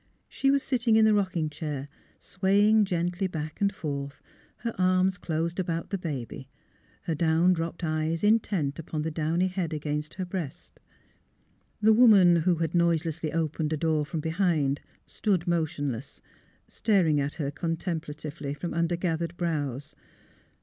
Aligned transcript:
She 0.27 0.49
was 0.49 0.63
sitting 0.63 0.95
in 0.95 1.05
the 1.05 1.13
rocking 1.13 1.47
chair 1.47 1.87
swaying 2.17 2.85
gently 2.85 3.27
back 3.27 3.61
and 3.61 3.71
forth, 3.71 4.19
her 4.65 4.73
arms 4.81 5.15
closed 5.15 5.59
about 5.59 5.91
the 5.91 5.97
baby, 5.99 6.49
her 7.03 7.13
down 7.13 7.53
dropped 7.53 7.83
eyes 7.83 8.23
intent 8.23 8.79
upon 8.79 9.03
the 9.03 9.11
downy 9.11 9.45
head 9.45 9.73
against 9.73 10.15
her 10.15 10.25
breast. 10.25 10.79
The 11.83 11.93
woman, 11.93 12.37
who 12.37 12.55
had 12.55 12.73
noiselessly 12.73 13.31
opened 13.31 13.73
a 13.73 13.77
door 13.77 14.03
from 14.03 14.21
behind, 14.21 14.81
stood 15.05 15.45
motionless, 15.45 16.19
staring 16.67 17.19
at 17.21 17.35
her 17.35 17.51
contem 17.51 17.99
platively 18.01 18.57
from 18.57 18.73
under 18.73 18.95
gathered 18.95 19.37
brows. 19.37 19.93